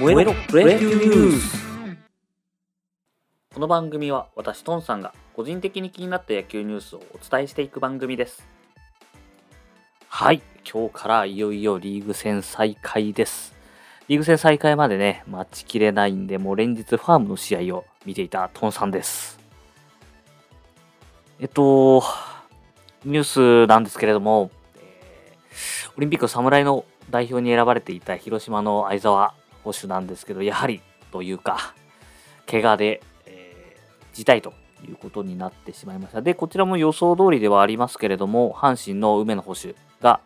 [0.00, 1.58] 燃えろプロ野球ニュース
[3.52, 8.48] この番組は私トンさんが個人的に気になった野球ニュースをお伝えしていく番組です。
[10.08, 10.40] はい。
[10.64, 13.54] 今日からいよいよリーグ戦再開です。
[14.08, 19.38] リーグ戦再開までね待ちきれないんでもう連日ファームの試合を見ていたトンさんです。
[21.40, 22.02] えっと
[23.04, 23.24] ニュー
[23.64, 31.74] スなんですけれども、えー、オリンピック侍の代表に選ばれていた広島の相澤捕手なんですけど、やはりというか、
[32.50, 34.52] 怪我で、えー、辞退と
[34.86, 36.22] いうことになってしまいました。
[36.22, 40.20] で、こちらも予想通りではありますけれども、阪神の梅野捕手が、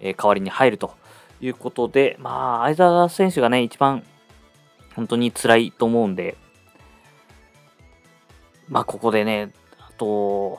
[0.00, 0.92] えー、代わりに入ると
[1.40, 4.04] いうことで、まあ、相澤選手がね、一番
[4.94, 6.36] 本当に辛いと思うんで、
[8.68, 10.58] まあ、ここでね、あと、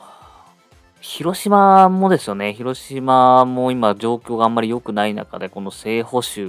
[1.00, 6.46] 広島もですよね、広島も今状況があんまり良くない中で、この正捕手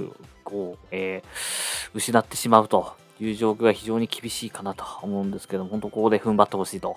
[0.52, 6.96] を、えー、失ってしまうという状況が非常に厳しいかなと思うんですけど、本当ここで踏ん張ってほしいと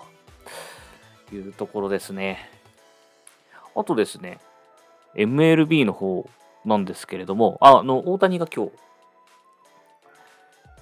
[1.32, 2.50] いうところですね。
[3.74, 4.38] あとですね、
[5.14, 6.28] MLB の方
[6.64, 8.72] なんですけれども、あの、大谷が今日、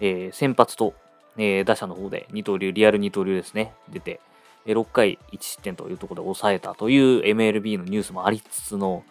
[0.01, 0.95] えー、先発と、
[1.37, 4.21] えー、打者の方で二刀流、リアル二刀流ですね、出て、
[4.67, 9.05] 6回1失点というところで抑えたという MLB のニュースもありつつの、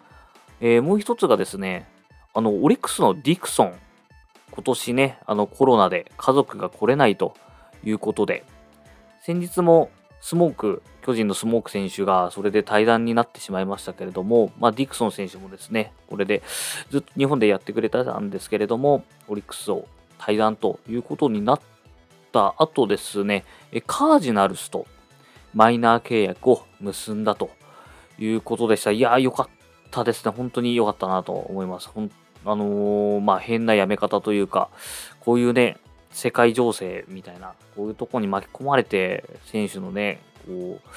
[0.60, 1.88] えー、もう一つがですね、
[2.34, 3.74] あの、オリックスのディクソン、
[4.50, 7.34] 今年ね、あのコロナで家族が来れないと
[7.84, 8.44] いうことで、
[9.22, 9.90] 先日も
[10.20, 16.42] スモーク、巨人のスモーク選手がそれで対談になってしまいましたけれども、まあ、ディクソン選手もですね、これで
[16.90, 19.86] ずっと日本でやってくれたんですけれども、オリックスを
[20.18, 21.60] 対談ということになっ
[22.32, 23.44] た後ですね、
[23.86, 24.86] カージナルスと
[25.52, 27.50] マイナー契約を結んだと
[28.18, 28.90] いうことでした。
[28.90, 29.48] いやー、よかっ
[29.90, 30.32] たですね。
[30.36, 31.90] 本当に良かったなと思います。
[32.44, 34.68] あのー、まあ、変なやめ方というか、
[35.20, 35.78] こういうね、
[36.10, 40.88] 世界情勢みたいな、こういうとこに巻き込まれて、選手のね、こう、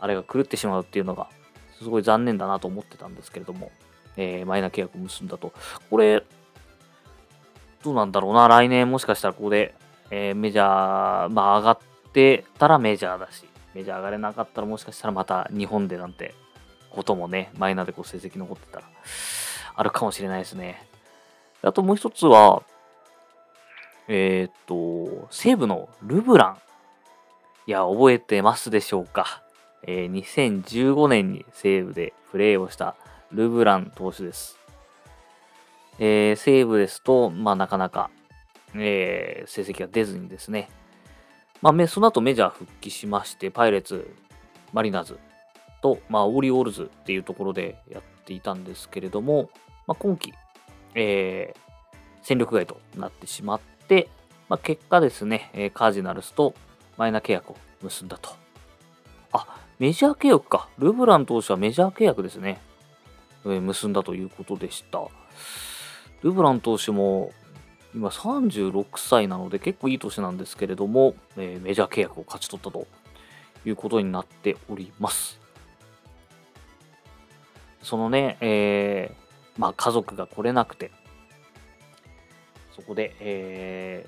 [0.00, 1.28] あれが狂ってしまうっていうのが、
[1.78, 3.70] すごい残念だなと思ってたんですけれども、
[4.16, 5.52] えー、マイナー契約を結んだと。
[5.90, 6.24] これ、
[7.82, 9.74] どうなんだろうな、来年もしかしたらここで、
[10.10, 11.78] えー、メジャー、まあ上がっ
[12.12, 16.34] てたらメジャーだし、メジャー上がれなかったらもしかしたらまた日本でなんて
[16.90, 18.84] こともね、マイナーでこう成績残ってたら
[19.74, 20.86] あるかもしれないですね。
[21.62, 22.62] あともう一つは、
[24.08, 26.58] えー、っと、西武のルブラン。
[27.66, 29.42] いや、覚えてますでしょうか。
[29.86, 32.96] えー、2015年に西武でプレーをした
[33.32, 34.58] ルブラン投手です。
[35.98, 38.10] えー、西武ですと、まあなかなか、
[38.74, 40.68] えー、成績が出ずにですね、
[41.62, 44.14] まあ、その後メジャー復帰しまして、パイレーツ、
[44.74, 45.18] マリナーズ
[45.80, 49.50] と、まあ、オリオールズっていうところでやっていたんですけれども、
[49.86, 50.32] まあ、今季、
[50.94, 54.08] えー、戦力外となってしまって、
[54.48, 56.54] まあ、結果ですね、カージナルスと
[56.96, 58.30] マイナー契約を結んだと。
[59.32, 59.46] あ、
[59.78, 60.68] メジャー契約か。
[60.78, 62.60] ルブラン投手はメジャー契約ですね。
[63.44, 65.00] えー、結んだということでした。
[66.22, 67.32] ルブラン投手も
[67.94, 72.86] 今36歳なので結構いい年なんですけれども、えー、メジャー契約を勝ち取ったと
[73.64, 75.43] いうことになっております。
[77.84, 80.90] そのね、えー、まあ家族が来れなくて、
[82.74, 84.06] そこで、え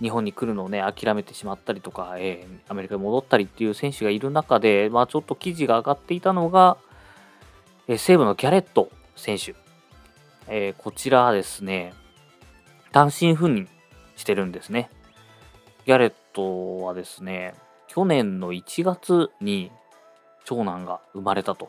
[0.00, 6.78] ー、日本に来るのをね、諦めてしまったりとか、えー、アメリカに戻ったりっていう選手がいる中で、まあちょっと記事が上がっていたのが、
[7.88, 9.54] え、西武のギャレット選手。
[10.46, 11.92] え、こちらですね、
[12.92, 13.68] 単身赴任
[14.16, 14.90] してるんですね。
[15.86, 17.54] ギャレットはですね、
[17.88, 19.72] 去年の1月に
[20.44, 21.68] 長男が生まれたと。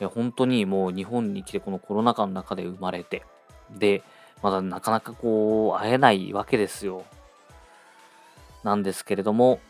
[0.00, 3.24] いや本当にもう日本に来てこのコロナ禍の中で生まれて、
[3.70, 4.02] で、
[4.42, 7.04] まだなかなかこう会えないわけですよ。
[8.62, 9.60] なんですけれども、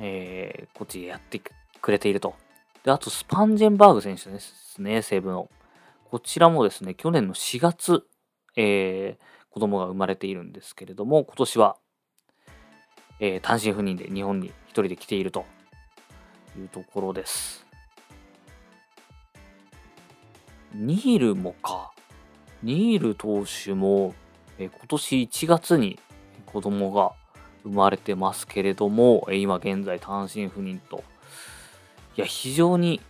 [0.00, 1.40] えー、こっちでやって
[1.80, 2.34] くれていると。
[2.82, 5.48] で、あとスパンジェンバーグ選手ですね、西武の。
[6.10, 8.06] こちらもですね、去年の4月
[8.56, 11.76] えー、子供が生まれているんですけれども、今年は、
[13.20, 15.44] えー、単身赴任で日本に一人で来ていると
[16.58, 17.63] いうところです。
[20.74, 21.92] ニールもか。
[22.64, 24.14] ニール投手も、
[24.58, 26.00] え、今年1月に
[26.46, 27.12] 子供が
[27.62, 31.04] 生まれてますけれども、え今現在単身赴任と。
[32.16, 33.00] いや、非常に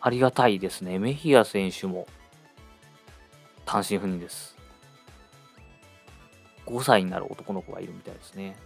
[0.00, 0.98] ありがたいですね。
[0.98, 2.06] メヒア選手も
[3.64, 4.54] 単身赴任です。
[6.66, 8.56] 5歳になる男の子がいるみたいですね。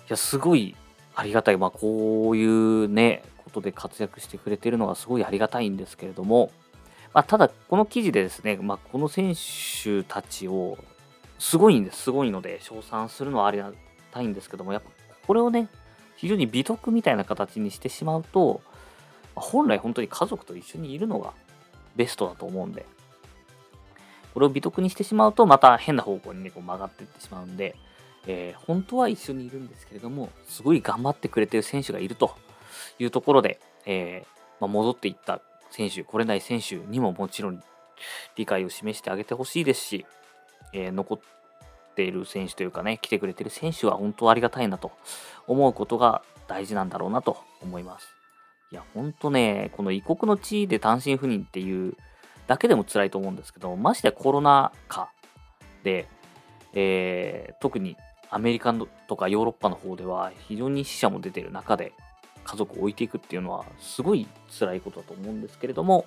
[0.00, 0.76] いや、すごい
[1.14, 1.56] ありがたい。
[1.56, 6.50] まあ、こういうね、ことで活躍してくれてるのがすごいありがたいんですけれども、
[7.12, 10.78] まあ、ただ、この記事でですね、まあ、この選手たちを、
[11.38, 13.72] すごいんです、すごいので、称賛するのはありが
[14.12, 14.90] たいんですけども、やっぱ
[15.26, 15.68] これをね、
[16.16, 18.60] 非常に美徳みたいな形にしてしまうと、
[19.34, 21.32] 本来本当に家族と一緒にいるのが
[21.96, 22.84] ベストだと思うんで、
[24.34, 27.74] これを美徳にしてしまうと、また変な方向にね、こう曲がっていってしまうんで、
[28.26, 32.34] えー、本当は一緒にいるんですけれども、すごい頑張ってくれてる選手がいると
[32.98, 34.28] いうところで、えー、
[34.60, 37.62] まあ、戻っていった選手、来れない選手にももちろん
[38.36, 40.06] 理解を示してあげてほしいですし、
[40.72, 41.20] えー、残っ
[41.94, 44.92] ている選手というかね、来てくれてる選手は本当ありがたいなと
[45.46, 48.08] 思うことが大事なんだろうなと思います。
[48.72, 51.96] いや、ほんとね、この異国の地で単身赴任っていう
[52.46, 55.10] だけでも辛いと思うんですけど、ましてコロナ禍
[55.82, 56.08] で、
[56.72, 57.96] えー、特に
[58.30, 58.72] アメリカ
[59.08, 61.92] とかヨーロッパの方では非常に死者も出てる中で
[62.50, 64.26] 家族を置いていくっていうのはすごい
[64.58, 66.06] 辛いことだと思うんですけれども、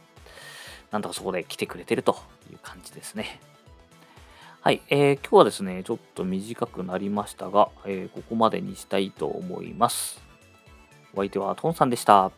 [0.91, 2.17] なんとかそこで来てくれてると
[2.51, 3.39] いう感じですね。
[4.59, 10.21] はい、えー、今日はですね、ちょっと短くなりましたが、えー、ここまでにしたいと思います。
[11.13, 12.31] お相手はトンさんでした。